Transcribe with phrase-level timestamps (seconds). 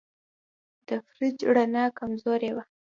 [0.87, 2.63] د فریج رڼا کمزورې وه.